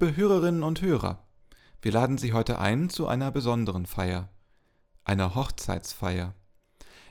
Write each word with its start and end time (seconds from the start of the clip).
Liebe 0.00 0.16
Hörerinnen 0.16 0.62
und 0.62 0.80
Hörer, 0.80 1.26
wir 1.82 1.92
laden 1.92 2.16
Sie 2.16 2.32
heute 2.32 2.58
ein 2.58 2.88
zu 2.88 3.06
einer 3.06 3.30
besonderen 3.30 3.84
Feier, 3.84 4.30
einer 5.04 5.34
Hochzeitsfeier. 5.34 6.34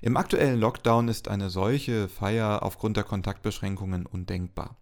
Im 0.02 0.18
aktuellen 0.18 0.59
Lockdown 0.59 1.08
ist 1.08 1.28
eine 1.28 1.52
solche 1.52 2.10
Feier 2.10 2.64
aufgrund 2.64 2.98
der 2.98 3.04
Kontaktbeschränkungen 3.04 4.08
undenkbar. 4.08 4.76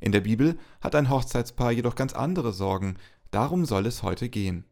In 0.00 0.12
der 0.12 0.22
Bibel 0.22 0.58
hat 0.80 0.94
ein 0.94 1.10
Hochzeitspaar 1.10 1.72
jedoch 1.72 1.94
ganz 1.94 2.14
andere 2.14 2.54
Sorgen, 2.54 2.96
darum 3.32 3.66
soll 3.66 3.84
es 3.84 4.02
heute 4.02 4.30
gehen. 4.30 4.64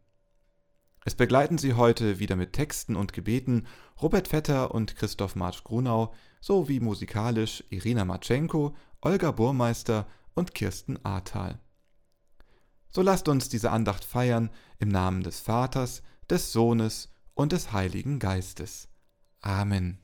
Es 1.04 1.14
begleiten 1.14 1.58
Sie 1.58 1.74
heute 1.74 2.18
wieder 2.18 2.34
mit 2.34 2.54
Texten 2.54 2.96
und 2.96 3.12
Gebeten 3.12 3.66
Robert 4.00 4.28
Vetter 4.28 4.74
und 4.74 4.96
Christoph 4.96 5.36
Marsch 5.36 5.64
Grunau 5.64 6.14
sowie 6.40 6.80
musikalisch 6.80 7.62
Irina 7.68 8.06
Matschenko, 8.06 8.74
Olga 9.02 9.32
Burmeister 9.32 10.06
und 10.32 10.54
Kirsten 10.54 10.98
Ahrtal. 11.04 11.60
So 12.90 13.02
lasst 13.02 13.28
uns 13.28 13.48
diese 13.48 13.70
Andacht 13.70 14.04
feiern 14.04 14.50
im 14.78 14.88
Namen 14.88 15.22
des 15.22 15.40
Vaters, 15.40 16.02
des 16.28 16.52
Sohnes 16.52 17.08
und 17.34 17.52
des 17.52 17.72
Heiligen 17.72 18.18
Geistes. 18.18 18.88
Amen. 19.40 19.98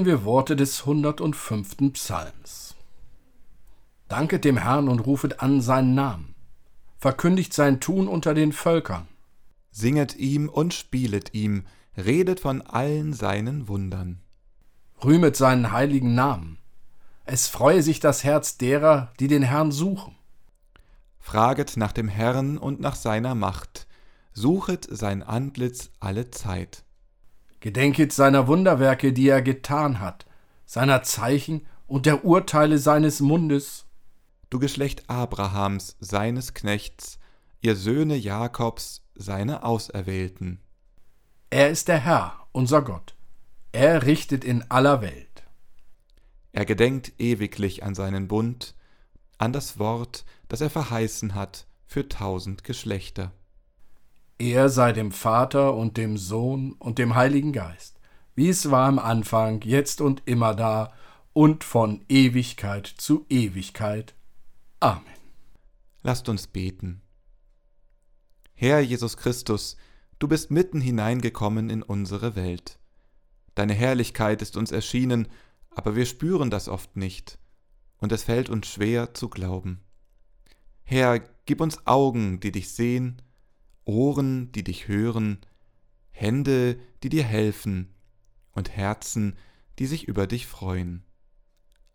Hören 0.00 0.06
wir 0.06 0.24
Worte 0.24 0.56
des 0.56 0.80
105. 0.80 1.92
Psalms. 1.92 2.74
Danket 4.08 4.46
dem 4.46 4.56
Herrn 4.56 4.88
und 4.88 5.00
rufet 5.00 5.42
an 5.42 5.60
seinen 5.60 5.94
Namen. 5.94 6.34
Verkündigt 6.96 7.52
sein 7.52 7.80
Tun 7.80 8.08
unter 8.08 8.32
den 8.32 8.52
Völkern. 8.52 9.08
Singet 9.70 10.16
ihm 10.16 10.48
und 10.48 10.72
spielet 10.72 11.34
ihm, 11.34 11.64
redet 11.98 12.40
von 12.40 12.62
allen 12.62 13.12
seinen 13.12 13.68
Wundern. 13.68 14.22
Rühmet 15.04 15.36
seinen 15.36 15.70
heiligen 15.70 16.14
Namen. 16.14 16.56
Es 17.26 17.48
freue 17.48 17.82
sich 17.82 18.00
das 18.00 18.24
Herz 18.24 18.56
derer, 18.56 19.12
die 19.20 19.28
den 19.28 19.42
Herrn 19.42 19.70
suchen. 19.70 20.16
Fraget 21.18 21.76
nach 21.76 21.92
dem 21.92 22.08
Herrn 22.08 22.56
und 22.56 22.80
nach 22.80 22.96
seiner 22.96 23.34
Macht. 23.34 23.86
Suchet 24.32 24.88
sein 24.90 25.22
Antlitz 25.22 25.90
alle 26.00 26.30
Zeit. 26.30 26.84
Gedenket 27.60 28.12
seiner 28.12 28.46
Wunderwerke, 28.46 29.12
die 29.12 29.28
er 29.28 29.42
getan 29.42 30.00
hat, 30.00 30.26
seiner 30.64 31.02
Zeichen 31.02 31.66
und 31.86 32.06
der 32.06 32.24
Urteile 32.24 32.78
seines 32.78 33.20
Mundes. 33.20 33.86
Du 34.48 34.58
Geschlecht 34.58 35.08
Abrahams, 35.08 35.96
seines 36.00 36.54
Knechts, 36.54 37.18
ihr 37.60 37.76
Söhne 37.76 38.16
Jakobs, 38.16 39.02
seine 39.14 39.62
Auserwählten. 39.62 40.60
Er 41.50 41.70
ist 41.70 41.88
der 41.88 41.98
Herr, 41.98 42.46
unser 42.52 42.82
Gott. 42.82 43.14
Er 43.72 44.06
richtet 44.06 44.44
in 44.44 44.68
aller 44.70 45.02
Welt. 45.02 45.44
Er 46.52 46.64
gedenkt 46.64 47.12
ewiglich 47.18 47.84
an 47.84 47.94
seinen 47.94 48.26
Bund, 48.26 48.74
an 49.38 49.52
das 49.52 49.78
Wort, 49.78 50.24
das 50.48 50.60
er 50.60 50.70
verheißen 50.70 51.34
hat 51.34 51.66
für 51.86 52.08
tausend 52.08 52.64
Geschlechter. 52.64 53.32
Er 54.40 54.70
sei 54.70 54.92
dem 54.92 55.12
Vater 55.12 55.74
und 55.74 55.98
dem 55.98 56.16
Sohn 56.16 56.72
und 56.78 56.98
dem 56.98 57.14
Heiligen 57.14 57.52
Geist, 57.52 58.00
wie 58.34 58.48
es 58.48 58.70
war 58.70 58.88
am 58.88 58.98
Anfang, 58.98 59.60
jetzt 59.64 60.00
und 60.00 60.22
immer 60.24 60.54
da 60.54 60.94
und 61.34 61.62
von 61.62 62.02
Ewigkeit 62.08 62.86
zu 62.86 63.26
Ewigkeit. 63.28 64.14
Amen. 64.80 65.04
Lasst 66.02 66.30
uns 66.30 66.46
beten. 66.46 67.02
Herr 68.54 68.80
Jesus 68.80 69.18
Christus, 69.18 69.76
du 70.18 70.26
bist 70.26 70.50
mitten 70.50 70.80
hineingekommen 70.80 71.68
in 71.68 71.82
unsere 71.82 72.34
Welt. 72.34 72.78
Deine 73.54 73.74
Herrlichkeit 73.74 74.40
ist 74.40 74.56
uns 74.56 74.72
erschienen, 74.72 75.28
aber 75.68 75.96
wir 75.96 76.06
spüren 76.06 76.48
das 76.48 76.66
oft 76.66 76.96
nicht, 76.96 77.38
und 77.98 78.10
es 78.10 78.22
fällt 78.22 78.48
uns 78.48 78.68
schwer 78.68 79.12
zu 79.12 79.28
glauben. 79.28 79.82
Herr, 80.82 81.20
gib 81.44 81.60
uns 81.60 81.86
Augen, 81.86 82.40
die 82.40 82.52
dich 82.52 82.72
sehen, 82.72 83.20
Ohren, 83.90 84.52
die 84.52 84.62
dich 84.62 84.86
hören, 84.86 85.38
Hände, 86.10 86.78
die 87.02 87.08
dir 87.08 87.24
helfen 87.24 87.88
und 88.52 88.70
Herzen, 88.70 89.36
die 89.80 89.86
sich 89.86 90.06
über 90.06 90.28
dich 90.28 90.46
freuen. 90.46 91.02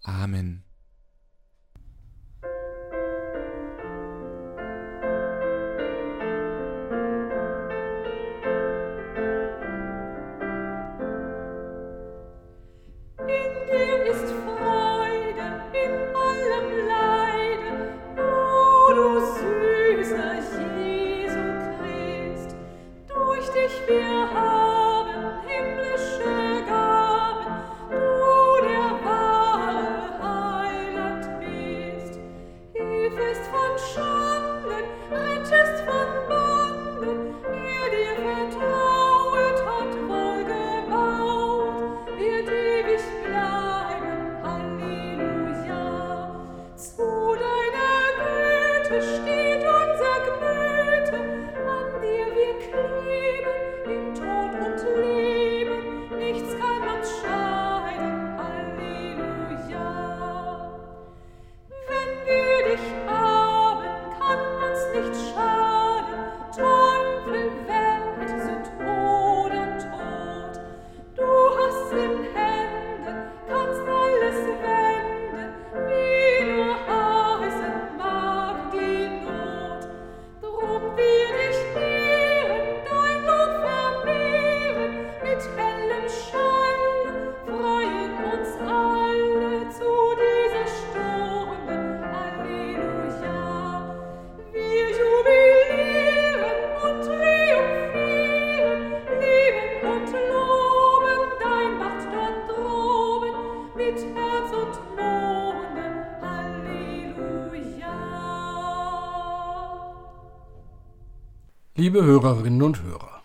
Amen. 0.02 0.65
Liebe 111.78 112.06
Hörerinnen 112.06 112.62
und 112.62 112.84
Hörer, 112.84 113.22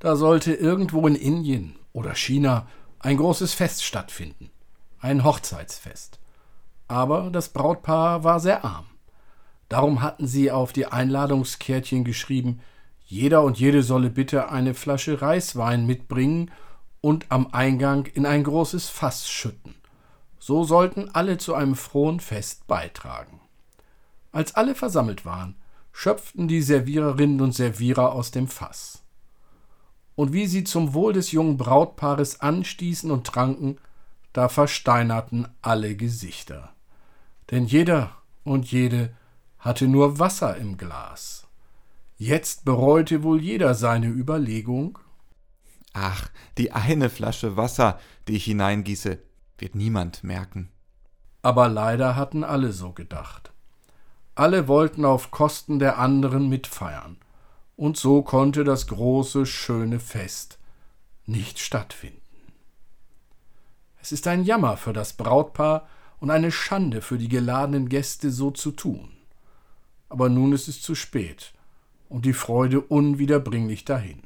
da 0.00 0.16
sollte 0.16 0.52
irgendwo 0.52 1.06
in 1.06 1.14
Indien 1.14 1.76
oder 1.92 2.16
China 2.16 2.66
ein 2.98 3.16
großes 3.16 3.54
Fest 3.54 3.84
stattfinden, 3.84 4.50
ein 4.98 5.22
Hochzeitsfest. 5.22 6.18
Aber 6.88 7.30
das 7.30 7.50
Brautpaar 7.50 8.24
war 8.24 8.40
sehr 8.40 8.64
arm. 8.64 8.86
Darum 9.68 10.02
hatten 10.02 10.26
sie 10.26 10.50
auf 10.50 10.72
die 10.72 10.86
Einladungskärtchen 10.86 12.02
geschrieben, 12.02 12.58
jeder 13.04 13.44
und 13.44 13.60
jede 13.60 13.84
solle 13.84 14.10
bitte 14.10 14.50
eine 14.50 14.74
Flasche 14.74 15.22
Reiswein 15.22 15.86
mitbringen 15.86 16.50
und 17.00 17.26
am 17.28 17.46
Eingang 17.52 18.06
in 18.06 18.26
ein 18.26 18.42
großes 18.42 18.88
Fass 18.88 19.30
schütten. 19.30 19.76
So 20.40 20.64
sollten 20.64 21.10
alle 21.10 21.38
zu 21.38 21.54
einem 21.54 21.76
frohen 21.76 22.18
Fest 22.18 22.66
beitragen. 22.66 23.40
Als 24.32 24.56
alle 24.56 24.74
versammelt 24.74 25.24
waren, 25.24 25.54
schöpften 25.92 26.48
die 26.48 26.62
Serviererinnen 26.62 27.40
und 27.40 27.52
Servierer 27.54 28.12
aus 28.12 28.30
dem 28.30 28.48
Fass. 28.48 29.04
Und 30.14 30.32
wie 30.32 30.46
sie 30.46 30.64
zum 30.64 30.94
Wohl 30.94 31.12
des 31.12 31.32
jungen 31.32 31.56
Brautpaares 31.56 32.40
anstießen 32.40 33.10
und 33.10 33.26
tranken, 33.26 33.78
da 34.32 34.48
versteinerten 34.48 35.48
alle 35.60 35.96
Gesichter. 35.96 36.72
Denn 37.50 37.66
jeder 37.66 38.16
und 38.44 38.70
jede 38.70 39.14
hatte 39.58 39.86
nur 39.86 40.18
Wasser 40.18 40.56
im 40.56 40.76
Glas. 40.76 41.46
Jetzt 42.16 42.64
bereute 42.64 43.22
wohl 43.22 43.40
jeder 43.40 43.74
seine 43.74 44.08
Überlegung. 44.08 44.98
Ach, 45.92 46.30
die 46.56 46.72
eine 46.72 47.10
Flasche 47.10 47.56
Wasser, 47.56 47.98
die 48.26 48.36
ich 48.36 48.44
hineingieße, 48.44 49.18
wird 49.58 49.74
niemand 49.74 50.24
merken. 50.24 50.70
Aber 51.42 51.68
leider 51.68 52.16
hatten 52.16 52.44
alle 52.44 52.72
so 52.72 52.92
gedacht. 52.92 53.51
Alle 54.34 54.66
wollten 54.66 55.04
auf 55.04 55.30
Kosten 55.30 55.78
der 55.78 55.98
anderen 55.98 56.48
mitfeiern, 56.48 57.18
und 57.76 57.96
so 57.96 58.22
konnte 58.22 58.64
das 58.64 58.86
große, 58.86 59.44
schöne 59.44 60.00
Fest 60.00 60.58
nicht 61.26 61.58
stattfinden. 61.58 62.20
Es 64.00 64.10
ist 64.10 64.26
ein 64.26 64.44
Jammer 64.44 64.76
für 64.76 64.92
das 64.92 65.12
Brautpaar 65.12 65.86
und 66.18 66.30
eine 66.30 66.50
Schande 66.50 67.02
für 67.02 67.18
die 67.18 67.28
geladenen 67.28 67.88
Gäste, 67.88 68.30
so 68.30 68.50
zu 68.50 68.72
tun. 68.72 69.10
Aber 70.08 70.28
nun 70.28 70.52
ist 70.52 70.68
es 70.68 70.82
zu 70.82 70.94
spät 70.94 71.52
und 72.08 72.24
die 72.24 72.32
Freude 72.32 72.80
unwiederbringlich 72.80 73.84
dahin. 73.84 74.22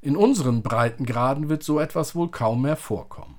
In 0.00 0.16
unseren 0.16 0.62
Breitengraden 0.62 1.48
wird 1.48 1.62
so 1.62 1.80
etwas 1.80 2.14
wohl 2.14 2.30
kaum 2.30 2.62
mehr 2.62 2.76
vorkommen. 2.76 3.36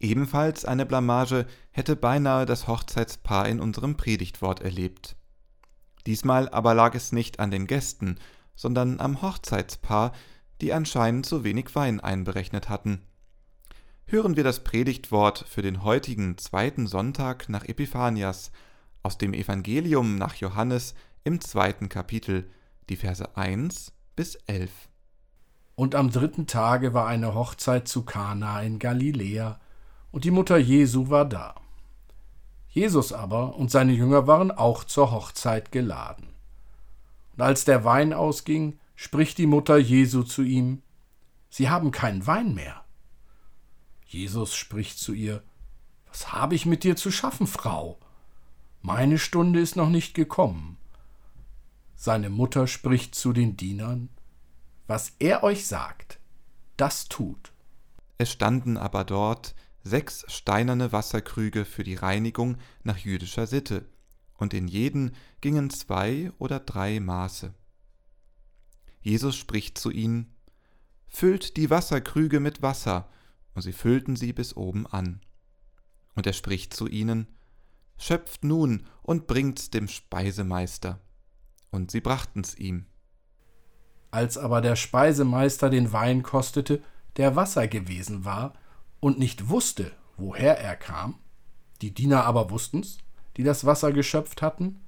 Ebenfalls 0.00 0.64
eine 0.64 0.86
Blamage 0.86 1.46
hätte 1.70 1.96
beinahe 1.96 2.46
das 2.46 2.68
Hochzeitspaar 2.68 3.48
in 3.48 3.60
unserem 3.60 3.96
Predigtwort 3.96 4.60
erlebt. 4.60 5.16
Diesmal 6.06 6.48
aber 6.48 6.74
lag 6.74 6.94
es 6.94 7.12
nicht 7.12 7.40
an 7.40 7.50
den 7.50 7.66
Gästen, 7.66 8.18
sondern 8.54 9.00
am 9.00 9.22
Hochzeitspaar, 9.22 10.12
die 10.60 10.72
anscheinend 10.72 11.26
zu 11.26 11.44
wenig 11.44 11.74
Wein 11.74 12.00
einberechnet 12.00 12.68
hatten. 12.68 13.02
Hören 14.06 14.36
wir 14.36 14.44
das 14.44 14.64
Predigtwort 14.64 15.44
für 15.48 15.62
den 15.62 15.82
heutigen 15.82 16.38
zweiten 16.38 16.86
Sonntag 16.86 17.48
nach 17.48 17.64
Epiphanias 17.64 18.52
aus 19.02 19.18
dem 19.18 19.34
Evangelium 19.34 20.16
nach 20.16 20.34
Johannes 20.36 20.94
im 21.24 21.40
zweiten 21.40 21.88
Kapitel, 21.88 22.50
die 22.88 22.96
Verse 22.96 23.36
1 23.36 23.92
bis 24.16 24.36
11. 24.46 24.70
Und 25.74 25.94
am 25.94 26.10
dritten 26.10 26.46
Tage 26.46 26.94
war 26.94 27.06
eine 27.06 27.34
Hochzeit 27.34 27.86
zu 27.86 28.04
Kana 28.04 28.62
in 28.62 28.78
Galiläa, 28.78 29.60
und 30.10 30.24
die 30.24 30.30
Mutter 30.30 30.58
Jesu 30.58 31.10
war 31.10 31.24
da. 31.24 31.54
Jesus 32.68 33.12
aber 33.12 33.56
und 33.56 33.70
seine 33.70 33.92
Jünger 33.92 34.26
waren 34.26 34.50
auch 34.50 34.84
zur 34.84 35.10
Hochzeit 35.10 35.72
geladen. 35.72 36.28
Und 37.34 37.42
als 37.42 37.64
der 37.64 37.84
Wein 37.84 38.12
ausging, 38.12 38.78
spricht 38.94 39.38
die 39.38 39.46
Mutter 39.46 39.78
Jesu 39.78 40.22
zu 40.22 40.42
ihm, 40.42 40.82
Sie 41.50 41.70
haben 41.70 41.90
keinen 41.90 42.26
Wein 42.26 42.54
mehr. 42.54 42.84
Jesus 44.04 44.54
spricht 44.54 44.98
zu 44.98 45.12
ihr, 45.12 45.42
Was 46.08 46.32
habe 46.32 46.54
ich 46.54 46.66
mit 46.66 46.84
dir 46.84 46.96
zu 46.96 47.10
schaffen, 47.10 47.46
Frau? 47.46 47.98
Meine 48.82 49.18
Stunde 49.18 49.60
ist 49.60 49.76
noch 49.76 49.88
nicht 49.88 50.14
gekommen. 50.14 50.78
Seine 51.96 52.30
Mutter 52.30 52.66
spricht 52.66 53.14
zu 53.14 53.32
den 53.32 53.56
Dienern, 53.56 54.08
Was 54.86 55.12
er 55.18 55.42
euch 55.42 55.66
sagt, 55.66 56.18
das 56.76 57.08
tut. 57.08 57.52
Es 58.18 58.30
standen 58.30 58.76
aber 58.76 59.04
dort 59.04 59.54
sechs 59.82 60.24
steinerne 60.28 60.92
Wasserkrüge 60.92 61.64
für 61.64 61.84
die 61.84 61.94
Reinigung 61.94 62.56
nach 62.82 62.98
jüdischer 62.98 63.46
Sitte, 63.46 63.86
und 64.34 64.54
in 64.54 64.68
jeden 64.68 65.14
gingen 65.40 65.70
zwei 65.70 66.30
oder 66.38 66.60
drei 66.60 67.00
Maße. 67.00 67.54
Jesus 69.00 69.36
spricht 69.36 69.78
zu 69.78 69.90
ihnen, 69.90 70.34
Füllt 71.08 71.56
die 71.56 71.70
Wasserkrüge 71.70 72.38
mit 72.38 72.62
Wasser, 72.62 73.08
und 73.54 73.62
sie 73.62 73.72
füllten 73.72 74.14
sie 74.14 74.32
bis 74.32 74.56
oben 74.56 74.86
an. 74.86 75.20
Und 76.14 76.26
er 76.26 76.32
spricht 76.32 76.74
zu 76.74 76.86
ihnen, 76.86 77.26
Schöpft 77.96 78.44
nun 78.44 78.86
und 79.02 79.26
bringt's 79.26 79.70
dem 79.70 79.88
Speisemeister. 79.88 81.00
Und 81.70 81.90
sie 81.90 82.00
brachten's 82.00 82.54
ihm. 82.54 82.86
Als 84.10 84.38
aber 84.38 84.60
der 84.60 84.76
Speisemeister 84.76 85.68
den 85.68 85.92
Wein 85.92 86.22
kostete, 86.22 86.82
der 87.16 87.34
Wasser 87.34 87.66
gewesen 87.66 88.24
war, 88.24 88.54
und 89.00 89.18
nicht 89.18 89.48
wusste, 89.48 89.92
woher 90.16 90.58
er 90.58 90.76
kam, 90.76 91.18
die 91.82 91.92
Diener 91.92 92.24
aber 92.24 92.50
wussten's, 92.50 92.98
die 93.36 93.44
das 93.44 93.64
Wasser 93.64 93.92
geschöpft 93.92 94.42
hatten, 94.42 94.80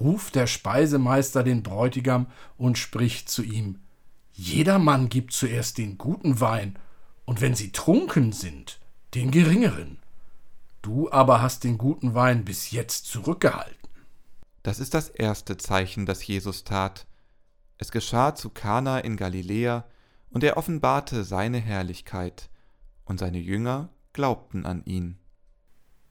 ruft 0.00 0.34
der 0.34 0.46
Speisemeister 0.46 1.42
den 1.42 1.62
Bräutigam 1.62 2.26
und 2.56 2.78
spricht 2.78 3.28
zu 3.28 3.42
ihm, 3.42 3.80
Jeder 4.32 4.78
Mann 4.78 5.08
gibt 5.08 5.32
zuerst 5.32 5.78
den 5.78 5.96
guten 5.96 6.40
Wein, 6.40 6.78
und 7.24 7.40
wenn 7.40 7.54
sie 7.54 7.72
trunken 7.72 8.32
sind, 8.32 8.80
den 9.14 9.30
geringeren. 9.30 9.98
Du 10.82 11.10
aber 11.10 11.40
hast 11.40 11.64
den 11.64 11.78
guten 11.78 12.14
Wein 12.14 12.44
bis 12.44 12.70
jetzt 12.70 13.06
zurückgehalten. 13.06 13.88
Das 14.62 14.80
ist 14.80 14.92
das 14.92 15.08
erste 15.08 15.56
Zeichen, 15.56 16.04
das 16.04 16.26
Jesus 16.26 16.64
tat. 16.64 17.06
Es 17.78 17.92
geschah 17.92 18.34
zu 18.34 18.50
Kana 18.50 18.98
in 18.98 19.16
Galiläa, 19.16 19.84
und 20.30 20.42
er 20.42 20.56
offenbarte 20.56 21.22
seine 21.22 21.58
Herrlichkeit, 21.58 22.50
und 23.04 23.18
seine 23.18 23.38
Jünger 23.38 23.88
glaubten 24.12 24.66
an 24.66 24.84
ihn. 24.84 25.18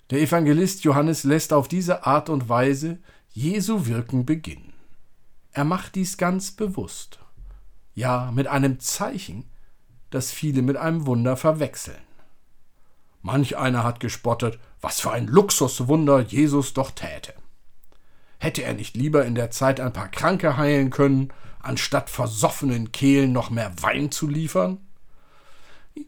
Der 0.09 0.21
Evangelist 0.21 0.83
Johannes 0.83 1.23
lässt 1.23 1.53
auf 1.53 1.67
diese 1.67 2.05
Art 2.05 2.29
und 2.29 2.49
Weise 2.49 2.99
Jesu 3.29 3.87
Wirken 3.87 4.25
beginnen. 4.25 4.73
Er 5.51 5.63
macht 5.63 5.95
dies 5.95 6.17
ganz 6.17 6.51
bewusst, 6.51 7.19
ja 7.95 8.31
mit 8.31 8.47
einem 8.47 8.79
Zeichen, 8.79 9.45
das 10.09 10.31
viele 10.31 10.61
mit 10.61 10.77
einem 10.77 11.05
Wunder 11.07 11.37
verwechseln. 11.37 12.01
Manch 13.21 13.57
einer 13.57 13.83
hat 13.83 13.99
gespottet, 13.99 14.59
was 14.81 14.99
für 14.99 15.11
ein 15.11 15.27
Luxuswunder 15.27 16.19
Jesus 16.19 16.73
doch 16.73 16.91
täte. 16.91 17.33
Hätte 18.37 18.63
er 18.63 18.73
nicht 18.73 18.97
lieber 18.97 19.25
in 19.25 19.35
der 19.35 19.49
Zeit 19.49 19.79
ein 19.79 19.93
paar 19.93 20.09
Kranke 20.09 20.57
heilen 20.57 20.89
können, 20.89 21.31
anstatt 21.59 22.09
versoffenen 22.09 22.91
Kehlen 22.91 23.31
noch 23.31 23.49
mehr 23.49 23.71
Wein 23.81 24.11
zu 24.11 24.27
liefern? 24.27 24.82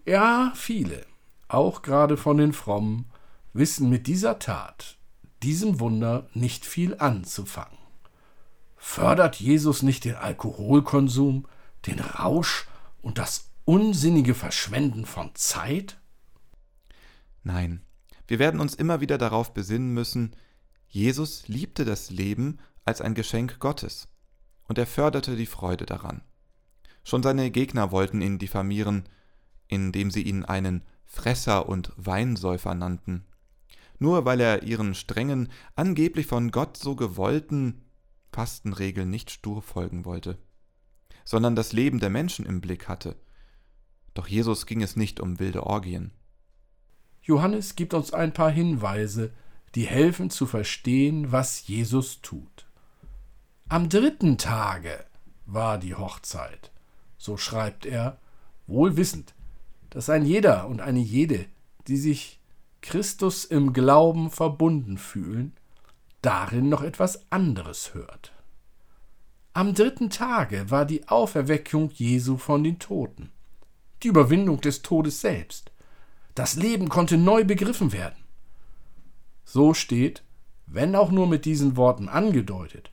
Ja, 0.05 0.51
viele, 0.55 1.05
auch 1.47 1.81
gerade 1.81 2.17
von 2.17 2.37
den 2.37 2.53
Frommen, 2.53 3.05
wissen 3.53 3.89
mit 3.89 4.07
dieser 4.07 4.39
Tat, 4.39 4.97
diesem 5.43 5.79
Wunder 5.79 6.27
nicht 6.33 6.65
viel 6.65 6.95
anzufangen. 6.97 7.77
Fördert 8.75 9.37
Jesus 9.37 9.81
nicht 9.81 10.05
den 10.05 10.15
Alkoholkonsum, 10.15 11.47
den 11.85 11.99
Rausch 11.99 12.67
und 13.01 13.17
das 13.17 13.49
unsinnige 13.65 14.35
Verschwenden 14.35 15.05
von 15.05 15.31
Zeit? 15.33 15.97
Nein, 17.43 17.81
wir 18.27 18.39
werden 18.39 18.59
uns 18.59 18.75
immer 18.75 19.01
wieder 19.01 19.17
darauf 19.17 19.53
besinnen 19.53 19.93
müssen, 19.93 20.35
Jesus 20.87 21.47
liebte 21.47 21.83
das 21.83 22.09
Leben 22.09 22.59
als 22.85 23.01
ein 23.01 23.15
Geschenk 23.15 23.59
Gottes, 23.59 24.07
und 24.67 24.77
er 24.77 24.87
förderte 24.87 25.35
die 25.35 25.45
Freude 25.45 25.85
daran. 25.85 26.21
Schon 27.03 27.21
seine 27.21 27.51
Gegner 27.51 27.91
wollten 27.91 28.21
ihn 28.21 28.39
diffamieren, 28.39 29.07
indem 29.67 30.11
sie 30.11 30.23
ihn 30.23 30.43
einen 30.43 30.83
Fresser 31.05 31.69
und 31.69 31.91
Weinsäufer 31.97 32.75
nannten, 32.75 33.25
nur 33.99 34.25
weil 34.25 34.41
er 34.41 34.63
ihren 34.63 34.95
strengen, 34.95 35.49
angeblich 35.75 36.27
von 36.27 36.51
Gott 36.51 36.77
so 36.77 36.95
gewollten 36.95 37.81
Fastenregeln 38.31 39.09
nicht 39.09 39.31
stur 39.31 39.61
folgen 39.61 40.03
wollte, 40.03 40.37
sondern 41.23 41.55
das 41.55 41.71
Leben 41.71 41.99
der 41.99 42.09
Menschen 42.09 42.45
im 42.45 42.59
Blick 42.59 42.89
hatte. 42.89 43.15
Doch 44.13 44.27
Jesus 44.27 44.65
ging 44.65 44.81
es 44.81 44.95
nicht 44.95 45.19
um 45.19 45.39
wilde 45.39 45.65
Orgien. 45.65 46.11
Johannes 47.21 47.75
gibt 47.75 47.93
uns 47.93 48.13
ein 48.13 48.33
paar 48.33 48.51
Hinweise, 48.51 49.31
die 49.73 49.85
helfen 49.85 50.29
zu 50.29 50.45
verstehen, 50.45 51.31
was 51.31 51.67
Jesus 51.67 52.21
tut. 52.21 52.67
Am 53.67 53.89
dritten 53.89 54.37
Tage 54.37 55.05
war 55.45 55.77
die 55.77 55.95
Hochzeit, 55.95 56.71
so 57.17 57.35
schreibt 57.37 57.85
er, 57.85 58.19
wohl 58.67 58.95
wissend, 58.95 59.33
dass 59.95 60.09
ein 60.09 60.25
jeder 60.25 60.67
und 60.67 60.81
eine 60.81 60.99
jede, 60.99 61.45
die 61.87 61.95
sich 61.95 62.41
Christus 62.81 63.45
im 63.45 63.71
Glauben 63.71 64.29
verbunden 64.29 64.97
fühlen, 64.97 65.53
darin 66.21 66.67
noch 66.67 66.81
etwas 66.83 67.31
anderes 67.31 67.93
hört. 67.93 68.33
Am 69.53 69.73
dritten 69.73 70.09
Tage 70.09 70.69
war 70.69 70.83
die 70.83 71.07
Auferweckung 71.07 71.91
Jesu 71.91 72.35
von 72.35 72.61
den 72.61 72.77
Toten, 72.77 73.29
die 74.03 74.09
Überwindung 74.09 74.59
des 74.59 74.81
Todes 74.81 75.21
selbst. 75.21 75.71
Das 76.35 76.57
Leben 76.57 76.89
konnte 76.89 77.15
neu 77.15 77.45
begriffen 77.45 77.93
werden. 77.93 78.21
So 79.45 79.73
steht, 79.73 80.23
wenn 80.67 80.93
auch 80.97 81.09
nur 81.09 81.25
mit 81.25 81.45
diesen 81.45 81.77
Worten 81.77 82.09
angedeutet, 82.09 82.91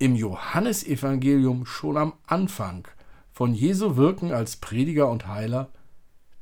im 0.00 0.16
Johannesevangelium 0.16 1.64
schon 1.64 1.96
am 1.96 2.14
Anfang 2.26 2.88
von 3.30 3.54
Jesu 3.54 3.94
Wirken 3.94 4.32
als 4.32 4.56
Prediger 4.56 5.08
und 5.08 5.28
Heiler, 5.28 5.70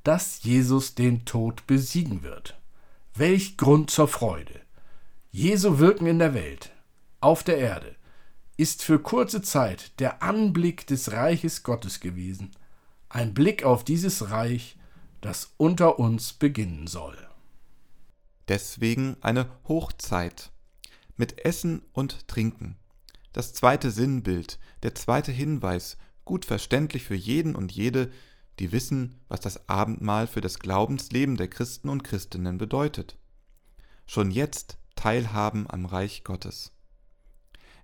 dass 0.05 0.43
Jesus 0.43 0.95
den 0.95 1.25
Tod 1.25 1.67
besiegen 1.67 2.23
wird. 2.23 2.59
Welch 3.15 3.57
Grund 3.57 3.91
zur 3.91 4.09
Freude! 4.09 4.61
Jesu 5.31 5.79
Wirken 5.79 6.07
in 6.07 6.19
der 6.19 6.35
Welt, 6.35 6.73
auf 7.21 7.43
der 7.43 7.59
Erde, 7.59 7.97
ist 8.57 8.83
für 8.83 8.99
kurze 8.99 9.43
Zeit 9.43 9.99
der 9.99 10.23
Anblick 10.23 10.87
des 10.87 11.13
Reiches 11.13 11.63
Gottes 11.63 12.01
gewesen, 12.01 12.51
ein 13.09 13.35
Blick 13.35 13.65
auf 13.65 13.85
dieses 13.85 14.31
Reich, 14.31 14.77
das 15.21 15.55
unter 15.57 15.99
uns 15.99 16.33
beginnen 16.33 16.87
soll. 16.87 17.17
Deswegen 18.49 19.17
eine 19.21 19.49
Hochzeit 19.69 20.51
mit 21.17 21.45
Essen 21.45 21.83
und 21.93 22.29
Trinken. 22.29 22.77
Das 23.33 23.55
zweite 23.55 23.91
Sinnbild, 23.91 24.59
der 24.83 24.95
zweite 24.95 25.33
Hinweis, 25.33 25.97
gut 26.25 26.45
verständlich 26.45 27.05
für 27.05 27.15
jeden 27.15 27.55
und 27.55 27.73
jede, 27.73 28.11
die 28.59 28.73
wissen, 28.73 29.21
was 29.29 29.41
das 29.41 29.69
Abendmahl 29.69 30.27
für 30.27 30.41
das 30.41 30.59
Glaubensleben 30.59 31.37
der 31.37 31.49
Christen 31.49 31.89
und 31.89 32.05
Christinnen 32.05 32.59
bedeutet. 32.59 33.19
Schon 34.07 34.31
jetzt 34.31 34.79
teilhaben 34.95 35.69
am 35.69 35.87
Reich 35.87 36.25
Gottes. 36.25 36.73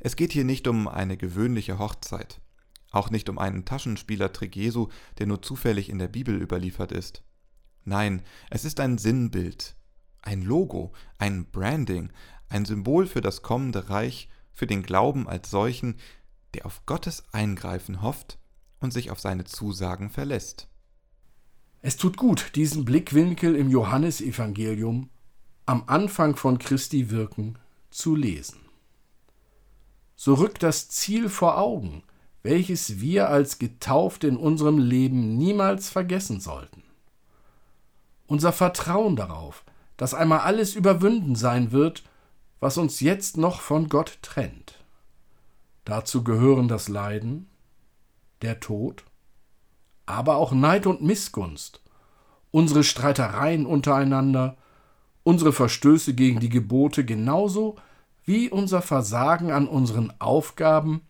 Es 0.00 0.14
geht 0.14 0.32
hier 0.32 0.44
nicht 0.44 0.68
um 0.68 0.87
eine 0.87 1.16
gewöhnliche 1.16 1.78
Hochzeit, 1.78 2.40
auch 2.90 3.10
nicht 3.10 3.28
um 3.28 3.38
einen 3.38 3.64
Taschenspielertrick 3.64 4.54
Jesu, 4.54 4.88
der 5.18 5.26
nur 5.26 5.42
zufällig 5.42 5.88
in 5.88 5.98
der 5.98 6.08
Bibel 6.08 6.40
überliefert 6.40 6.92
ist. 6.92 7.22
Nein, 7.84 8.22
es 8.50 8.64
ist 8.64 8.80
ein 8.80 8.98
Sinnbild, 8.98 9.75
ein 10.22 10.42
Logo, 10.42 10.92
ein 11.16 11.46
Branding, 11.46 12.12
ein 12.48 12.64
Symbol 12.64 13.06
für 13.06 13.20
das 13.20 13.42
kommende 13.42 13.88
Reich, 13.88 14.28
für 14.52 14.66
den 14.66 14.82
Glauben 14.82 15.28
als 15.28 15.50
solchen, 15.50 15.96
der 16.54 16.66
auf 16.66 16.84
Gottes 16.87 17.25
Eingreifen 17.32 18.02
hofft 18.02 18.38
und 18.80 18.92
sich 18.92 19.11
auf 19.11 19.20
seine 19.20 19.44
Zusagen 19.44 20.11
verlässt. 20.11 20.68
Es 21.80 21.97
tut 21.97 22.16
gut, 22.16 22.52
diesen 22.54 22.85
Blickwinkel 22.85 23.54
im 23.54 23.70
Johannesevangelium 23.70 25.11
am 25.66 25.85
Anfang 25.87 26.35
von 26.35 26.58
Christi 26.58 27.11
Wirken 27.11 27.58
zu 27.90 28.16
lesen. 28.16 28.61
So 30.16 30.35
rückt 30.35 30.62
das 30.62 30.88
Ziel 30.88 31.28
vor 31.28 31.58
Augen, 31.58 32.02
welches 32.42 33.00
wir 33.00 33.28
als 33.28 33.58
Getaufte 33.58 34.26
in 34.26 34.37
unserem 34.37 34.78
Leben 34.78 35.37
niemals 35.37 35.90
vergessen 35.90 36.40
sollten. 36.40 36.82
Unser 38.26 38.52
Vertrauen 38.52 39.16
darauf, 39.16 39.64
dass 39.97 40.14
einmal 40.14 40.40
alles 40.40 40.75
überwunden 40.75 41.35
sein 41.35 41.73
wird, 41.73 42.04
was 42.61 42.78
uns 42.78 43.00
jetzt 43.00 43.37
noch 43.37 43.61
von 43.61 43.88
Gott 43.88 44.18
trennt. 44.23 44.85
Dazu 45.85 46.25
gehören 46.25 46.68
das 46.68 46.88
Leiden, 46.88 47.49
der 48.42 48.61
Tod, 48.61 49.04
aber 50.07 50.37
auch 50.37 50.52
Neid 50.52 50.87
und 50.87 51.02
Missgunst, 51.02 51.83
unsere 52.50 52.85
Streitereien 52.85 53.66
untereinander, 53.66 54.57
unsere 55.23 55.52
Verstöße 55.52 56.14
gegen 56.14 56.40
die 56.40 56.49
Gebote 56.49 57.04
genauso 57.04 57.76
wie 58.25 58.49
unser 58.49 58.83
Versagen 58.83 59.50
an 59.50 59.68
unseren 59.68 60.12
Aufgaben, 60.21 61.02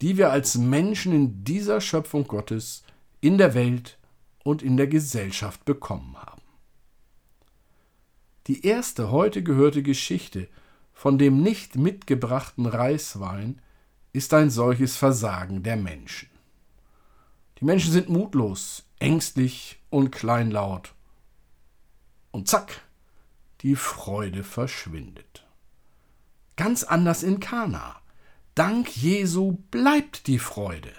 die 0.00 0.16
wir 0.16 0.30
als 0.30 0.56
Menschen 0.56 1.12
in 1.12 1.44
dieser 1.44 1.80
Schöpfung 1.80 2.26
Gottes 2.26 2.84
in 3.20 3.38
der 3.38 3.54
Welt 3.54 3.98
und 4.42 4.62
in 4.62 4.76
der 4.76 4.86
Gesellschaft 4.86 5.64
bekommen 5.64 6.16
haben. 6.16 6.42
Die 8.46 8.66
erste 8.66 9.10
heute 9.10 9.42
gehörte 9.42 9.82
Geschichte 9.82 10.48
von 10.92 11.18
dem 11.18 11.42
nicht 11.42 11.76
mitgebrachten 11.76 12.66
Reiswein 12.66 13.60
ist 14.12 14.32
ein 14.32 14.48
solches 14.48 14.96
Versagen 14.96 15.62
der 15.62 15.76
Menschen. 15.76 16.28
Die 17.60 17.64
Menschen 17.64 17.92
sind 17.92 18.08
mutlos, 18.08 18.84
ängstlich 18.98 19.80
und 19.90 20.10
kleinlaut. 20.10 20.94
Und 22.30 22.48
zack, 22.48 22.82
die 23.60 23.76
Freude 23.76 24.42
verschwindet. 24.42 25.46
Ganz 26.56 26.84
anders 26.84 27.22
in 27.22 27.40
Kana. 27.40 28.00
Dank 28.54 28.96
Jesu 28.96 29.58
bleibt 29.70 30.26
die 30.26 30.38
Freude. 30.38 30.92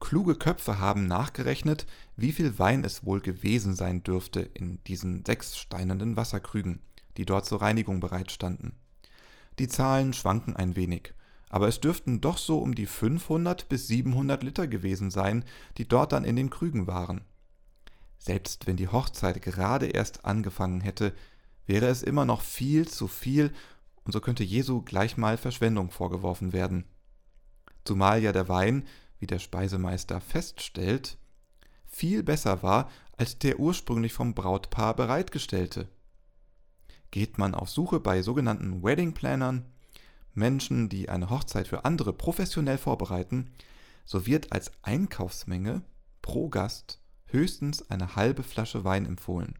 Kluge 0.00 0.34
Köpfe 0.34 0.78
haben 0.78 1.06
nachgerechnet, 1.06 1.86
wie 2.16 2.32
viel 2.32 2.58
Wein 2.58 2.84
es 2.84 3.04
wohl 3.04 3.20
gewesen 3.20 3.74
sein 3.74 4.02
dürfte 4.02 4.40
in 4.40 4.82
diesen 4.84 5.24
sechs 5.24 5.56
steinernen 5.56 6.16
Wasserkrügen, 6.16 6.80
die 7.16 7.24
dort 7.24 7.46
zur 7.46 7.62
Reinigung 7.62 8.00
bereitstanden. 8.00 8.72
Die 9.58 9.68
Zahlen 9.68 10.12
schwanken 10.12 10.56
ein 10.56 10.76
wenig, 10.76 11.14
aber 11.54 11.68
es 11.68 11.78
dürften 11.78 12.20
doch 12.20 12.36
so 12.36 12.58
um 12.58 12.74
die 12.74 12.84
500 12.84 13.68
bis 13.68 13.86
700 13.86 14.42
Liter 14.42 14.66
gewesen 14.66 15.12
sein, 15.12 15.44
die 15.76 15.86
dort 15.86 16.10
dann 16.10 16.24
in 16.24 16.34
den 16.34 16.50
Krügen 16.50 16.88
waren. 16.88 17.20
Selbst 18.18 18.66
wenn 18.66 18.76
die 18.76 18.88
Hochzeit 18.88 19.40
gerade 19.40 19.86
erst 19.86 20.24
angefangen 20.24 20.80
hätte, 20.80 21.14
wäre 21.64 21.86
es 21.86 22.02
immer 22.02 22.24
noch 22.24 22.40
viel 22.40 22.88
zu 22.88 23.06
viel, 23.06 23.52
und 24.02 24.10
so 24.10 24.20
könnte 24.20 24.42
Jesu 24.42 24.82
gleich 24.82 25.16
mal 25.16 25.36
Verschwendung 25.36 25.92
vorgeworfen 25.92 26.52
werden. 26.52 26.86
Zumal 27.84 28.20
ja 28.20 28.32
der 28.32 28.48
Wein, 28.48 28.84
wie 29.20 29.28
der 29.28 29.38
Speisemeister 29.38 30.20
feststellt, 30.20 31.18
viel 31.86 32.24
besser 32.24 32.64
war 32.64 32.90
als 33.16 33.38
der 33.38 33.60
ursprünglich 33.60 34.12
vom 34.12 34.34
Brautpaar 34.34 34.96
bereitgestellte. 34.96 35.86
Geht 37.12 37.38
man 37.38 37.54
auf 37.54 37.70
Suche 37.70 38.00
bei 38.00 38.22
sogenannten 38.22 38.82
Wedding 38.82 39.14
Plannern, 39.14 39.66
Menschen, 40.36 40.88
die 40.88 41.08
eine 41.08 41.30
Hochzeit 41.30 41.68
für 41.68 41.84
andere 41.84 42.12
professionell 42.12 42.78
vorbereiten, 42.78 43.50
so 44.04 44.26
wird 44.26 44.52
als 44.52 44.72
Einkaufsmenge 44.82 45.82
pro 46.22 46.48
Gast 46.48 47.00
höchstens 47.26 47.90
eine 47.90 48.16
halbe 48.16 48.42
Flasche 48.42 48.84
Wein 48.84 49.06
empfohlen. 49.06 49.54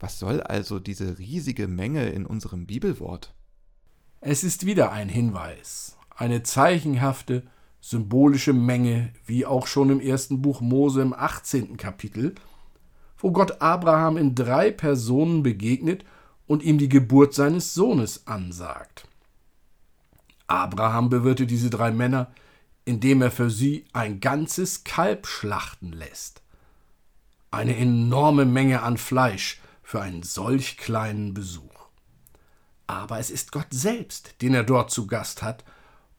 Was 0.00 0.18
soll 0.18 0.40
also 0.40 0.80
diese 0.80 1.18
riesige 1.18 1.68
Menge 1.68 2.08
in 2.08 2.26
unserem 2.26 2.66
Bibelwort? 2.66 3.34
Es 4.20 4.44
ist 4.44 4.66
wieder 4.66 4.92
ein 4.92 5.08
Hinweis, 5.08 5.96
eine 6.10 6.42
zeichenhafte, 6.42 7.44
symbolische 7.80 8.52
Menge, 8.52 9.12
wie 9.26 9.46
auch 9.46 9.66
schon 9.66 9.90
im 9.90 10.00
ersten 10.00 10.42
Buch 10.42 10.60
Mose 10.60 11.02
im 11.02 11.12
18. 11.12 11.76
Kapitel, 11.76 12.34
wo 13.18 13.30
Gott 13.32 13.60
Abraham 13.60 14.16
in 14.16 14.34
drei 14.34 14.70
Personen 14.70 15.42
begegnet 15.42 16.04
und 16.46 16.62
ihm 16.62 16.78
die 16.78 16.88
Geburt 16.88 17.34
seines 17.34 17.74
Sohnes 17.74 18.26
ansagt. 18.26 19.08
Abraham 20.52 21.08
bewirtet 21.08 21.50
diese 21.50 21.70
drei 21.70 21.90
Männer, 21.90 22.30
indem 22.84 23.22
er 23.22 23.30
für 23.30 23.48
sie 23.48 23.86
ein 23.94 24.20
ganzes 24.20 24.84
Kalb 24.84 25.26
schlachten 25.26 25.92
lässt. 25.92 26.42
Eine 27.50 27.74
enorme 27.76 28.44
Menge 28.44 28.82
an 28.82 28.98
Fleisch 28.98 29.62
für 29.82 30.02
einen 30.02 30.22
solch 30.22 30.76
kleinen 30.76 31.32
Besuch. 31.32 31.88
Aber 32.86 33.18
es 33.18 33.30
ist 33.30 33.52
Gott 33.52 33.68
selbst, 33.70 34.42
den 34.42 34.52
er 34.52 34.62
dort 34.62 34.90
zu 34.90 35.06
Gast 35.06 35.42
hat, 35.42 35.64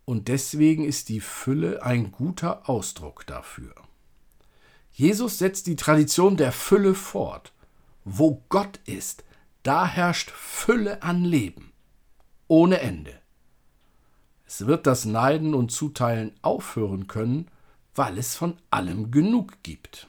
und 0.05 0.27
deswegen 0.27 0.83
ist 0.83 1.09
die 1.09 1.21
Fülle 1.21 1.83
ein 1.83 2.11
guter 2.11 2.67
Ausdruck 2.67 3.27
dafür. 3.27 3.75
Jesus 4.91 5.37
setzt 5.37 5.67
die 5.67 5.75
Tradition 5.75 6.37
der 6.37 6.51
Fülle 6.51 6.95
fort. 6.95 7.53
Wo 8.03 8.43
Gott 8.49 8.79
ist, 8.85 9.23
da 9.61 9.85
herrscht 9.85 10.31
Fülle 10.31 11.03
an 11.03 11.23
Leben. 11.23 11.71
Ohne 12.47 12.81
Ende. 12.81 13.22
Es 14.55 14.67
wird 14.67 14.85
das 14.85 15.05
Neiden 15.05 15.55
und 15.55 15.71
Zuteilen 15.71 16.31
aufhören 16.43 17.07
können, 17.07 17.47
weil 17.95 18.19
es 18.19 18.35
von 18.35 18.55
allem 18.69 19.09
genug 19.09 19.63
gibt. 19.63 20.07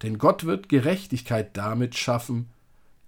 Denn 0.00 0.16
Gott 0.16 0.44
wird 0.44 0.70
Gerechtigkeit 0.70 1.58
damit 1.58 1.94
schaffen, 1.94 2.48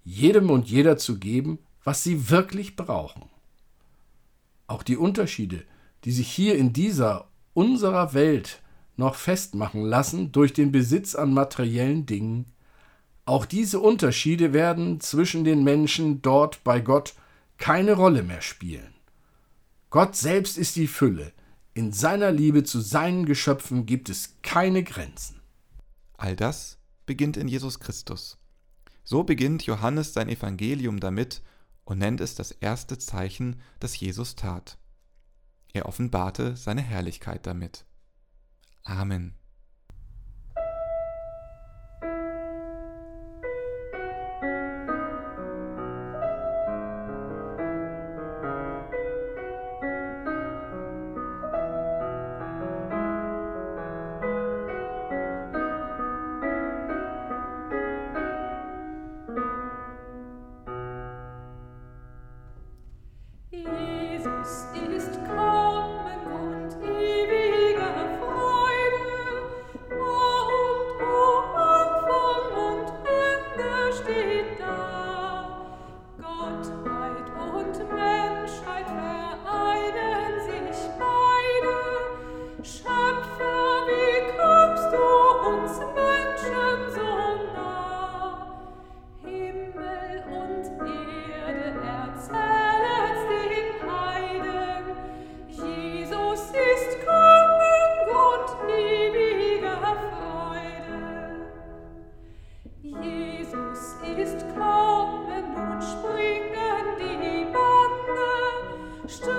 jedem 0.05 0.51
und 0.51 0.69
jeder 0.69 0.97
zu 0.97 1.17
geben, 1.17 1.57
was 1.83 2.03
sie 2.03 2.29
wirklich 2.29 2.75
brauchen. 2.75 3.23
Auch 4.67 4.83
die 4.83 4.95
Unterschiede, 4.95 5.63
die 6.03 6.11
sich 6.11 6.29
hier 6.29 6.55
in 6.55 6.71
dieser 6.71 7.27
unserer 7.55 8.13
Welt 8.13 8.61
noch 8.95 9.15
festmachen 9.15 9.81
lassen 9.81 10.31
durch 10.31 10.53
den 10.53 10.71
Besitz 10.71 11.15
an 11.15 11.33
materiellen 11.33 12.05
Dingen, 12.05 12.45
auch 13.25 13.47
diese 13.47 13.79
Unterschiede 13.79 14.53
werden 14.53 14.99
zwischen 14.99 15.43
den 15.43 15.63
Menschen 15.63 16.21
dort 16.21 16.63
bei 16.63 16.79
Gott 16.79 17.15
keine 17.57 17.93
Rolle 17.93 18.21
mehr 18.21 18.41
spielen. 18.41 18.98
Gott 19.89 20.15
selbst 20.15 20.57
ist 20.57 20.75
die 20.75 20.87
Fülle. 20.87 21.33
In 21.73 21.91
seiner 21.91 22.31
Liebe 22.31 22.63
zu 22.63 22.79
seinen 22.79 23.25
Geschöpfen 23.25 23.85
gibt 23.85 24.09
es 24.09 24.35
keine 24.43 24.83
Grenzen. 24.83 25.41
All 26.17 26.35
das 26.35 26.77
beginnt 27.05 27.37
in 27.37 27.47
Jesus 27.47 27.79
Christus. 27.79 28.37
So 29.03 29.23
beginnt 29.23 29.65
Johannes 29.65 30.13
sein 30.13 30.29
Evangelium 30.29 30.99
damit 30.99 31.41
und 31.85 31.97
nennt 31.97 32.21
es 32.21 32.35
das 32.35 32.51
erste 32.51 32.99
Zeichen, 32.99 33.61
das 33.79 33.99
Jesus 33.99 34.35
tat. 34.35 34.77
Er 35.73 35.87
offenbarte 35.87 36.55
seine 36.55 36.81
Herrlichkeit 36.81 37.47
damit. 37.47 37.85
Amen. 38.83 39.38
Jesus 63.51 64.67
ist 64.75 65.25
kommen 65.25 65.48
что 109.09 109.38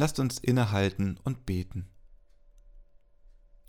Lasst 0.00 0.18
uns 0.18 0.38
innehalten 0.38 1.18
und 1.24 1.44
beten. 1.44 1.86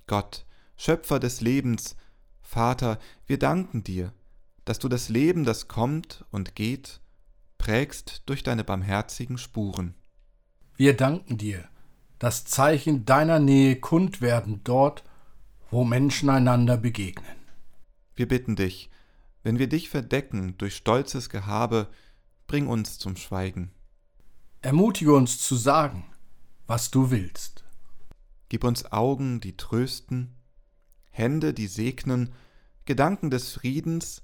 Gott, 0.07 0.45
Schöpfer 0.77 1.19
des 1.19 1.41
Lebens, 1.41 1.97
Vater, 2.41 2.99
wir 3.25 3.37
danken 3.37 3.83
dir, 3.83 4.13
dass 4.63 4.79
du 4.79 4.87
das 4.87 5.09
Leben, 5.09 5.43
das 5.43 5.67
kommt 5.67 6.23
und 6.31 6.55
geht, 6.55 7.01
prägst 7.57 8.23
durch 8.27 8.43
deine 8.43 8.63
barmherzigen 8.63 9.37
Spuren. 9.37 9.93
Wir 10.77 10.95
danken 10.95 11.37
dir, 11.37 11.67
dass 12.17 12.45
Zeichen 12.45 13.03
deiner 13.03 13.39
Nähe 13.39 13.81
kund 13.81 14.21
werden 14.21 14.61
dort, 14.63 15.03
wo 15.69 15.83
Menschen 15.83 16.29
einander 16.29 16.77
begegnen. 16.77 17.35
Wir 18.15 18.29
bitten 18.29 18.55
dich, 18.55 18.89
wenn 19.43 19.59
wir 19.59 19.67
dich 19.67 19.89
verdecken 19.89 20.55
durch 20.57 20.77
stolzes 20.77 21.29
Gehabe, 21.29 21.89
bring 22.47 22.67
uns 22.67 22.99
zum 22.99 23.17
Schweigen. 23.17 23.73
Ermutige 24.61 25.13
uns 25.13 25.37
zu 25.37 25.57
sagen, 25.57 26.05
was 26.67 26.91
du 26.91 27.11
willst. 27.11 27.63
Gib 28.49 28.63
uns 28.63 28.91
Augen, 28.91 29.39
die 29.39 29.55
trösten, 29.55 30.35
Hände, 31.09 31.53
die 31.53 31.67
segnen, 31.67 32.33
Gedanken 32.85 33.29
des 33.29 33.53
Friedens 33.53 34.23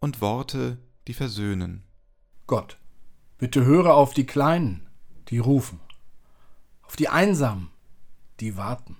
und 0.00 0.20
Worte, 0.20 0.78
die 1.06 1.14
versöhnen. 1.14 1.84
Gott, 2.46 2.78
bitte 3.38 3.64
höre 3.64 3.94
auf 3.94 4.14
die 4.14 4.26
Kleinen, 4.26 4.88
die 5.28 5.38
rufen, 5.38 5.80
auf 6.82 6.96
die 6.96 7.08
Einsamen, 7.08 7.70
die 8.40 8.56
warten, 8.56 8.96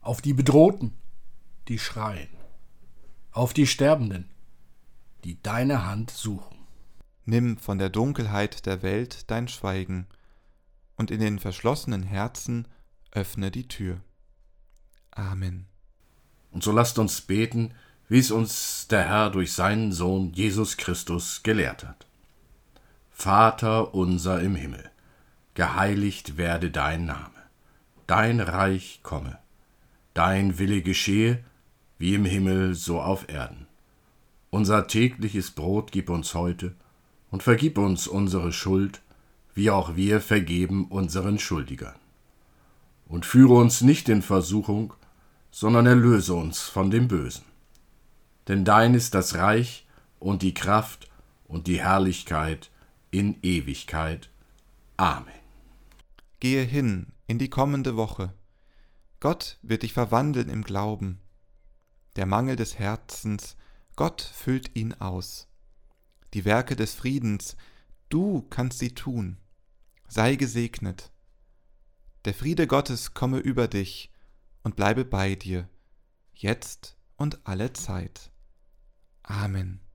auf 0.00 0.22
die 0.22 0.34
Bedrohten, 0.34 0.92
die 1.68 1.78
schreien, 1.78 2.28
auf 3.32 3.52
die 3.52 3.66
Sterbenden, 3.66 4.30
die 5.24 5.42
deine 5.42 5.86
Hand 5.86 6.10
suchen. 6.10 6.56
Nimm 7.24 7.58
von 7.58 7.78
der 7.78 7.90
Dunkelheit 7.90 8.66
der 8.66 8.82
Welt 8.82 9.30
dein 9.30 9.48
Schweigen, 9.48 10.06
und 10.96 11.10
in 11.10 11.20
den 11.20 11.38
verschlossenen 11.38 12.02
Herzen 12.02 12.66
öffne 13.12 13.50
die 13.50 13.68
Tür. 13.68 14.00
Amen. 15.10 15.66
Und 16.50 16.62
so 16.62 16.72
lasst 16.72 16.98
uns 16.98 17.20
beten, 17.20 17.72
wie 18.08 18.18
es 18.18 18.30
uns 18.30 18.86
der 18.88 19.04
Herr 19.04 19.30
durch 19.30 19.52
seinen 19.52 19.92
Sohn 19.92 20.32
Jesus 20.32 20.76
Christus 20.76 21.42
gelehrt 21.42 21.84
hat. 21.84 22.06
Vater 23.10 23.94
unser 23.94 24.40
im 24.40 24.54
Himmel, 24.54 24.90
geheiligt 25.54 26.36
werde 26.36 26.70
dein 26.70 27.06
Name, 27.06 27.30
dein 28.06 28.40
Reich 28.40 29.00
komme, 29.02 29.38
dein 30.14 30.58
Wille 30.58 30.82
geschehe, 30.82 31.42
wie 31.98 32.14
im 32.14 32.26
Himmel 32.26 32.74
so 32.74 33.00
auf 33.00 33.28
Erden. 33.28 33.66
Unser 34.50 34.86
tägliches 34.86 35.50
Brot 35.50 35.92
gib 35.92 36.10
uns 36.10 36.34
heute 36.34 36.74
und 37.30 37.42
vergib 37.42 37.78
uns 37.78 38.06
unsere 38.06 38.52
Schuld, 38.52 39.02
wie 39.56 39.70
auch 39.70 39.96
wir 39.96 40.20
vergeben 40.20 40.86
unseren 40.86 41.38
Schuldigern. 41.38 41.96
Und 43.08 43.24
führe 43.24 43.54
uns 43.54 43.80
nicht 43.80 44.08
in 44.10 44.20
Versuchung, 44.20 44.92
sondern 45.50 45.86
erlöse 45.86 46.34
uns 46.34 46.60
von 46.60 46.90
dem 46.90 47.08
Bösen. 47.08 47.44
Denn 48.48 48.66
dein 48.66 48.92
ist 48.92 49.14
das 49.14 49.34
Reich 49.34 49.86
und 50.18 50.42
die 50.42 50.52
Kraft 50.52 51.08
und 51.46 51.66
die 51.66 51.80
Herrlichkeit 51.80 52.70
in 53.10 53.38
Ewigkeit. 53.42 54.28
Amen. 54.98 55.32
Gehe 56.38 56.62
hin 56.62 57.06
in 57.26 57.38
die 57.38 57.48
kommende 57.48 57.96
Woche. 57.96 58.34
Gott 59.20 59.58
wird 59.62 59.84
dich 59.84 59.94
verwandeln 59.94 60.50
im 60.50 60.64
Glauben. 60.64 61.18
Der 62.16 62.26
Mangel 62.26 62.56
des 62.56 62.78
Herzens, 62.78 63.56
Gott 63.96 64.20
füllt 64.20 64.76
ihn 64.76 64.92
aus. 64.92 65.48
Die 66.34 66.44
Werke 66.44 66.76
des 66.76 66.94
Friedens, 66.94 67.56
du 68.10 68.42
kannst 68.50 68.80
sie 68.80 68.94
tun. 68.94 69.38
Sei 70.08 70.36
gesegnet. 70.36 71.12
Der 72.24 72.34
Friede 72.34 72.66
Gottes 72.66 73.14
komme 73.14 73.38
über 73.38 73.68
dich 73.68 74.12
und 74.62 74.76
bleibe 74.76 75.04
bei 75.04 75.34
dir, 75.34 75.68
jetzt 76.34 76.96
und 77.16 77.46
alle 77.46 77.72
Zeit. 77.72 78.30
Amen. 79.22 79.85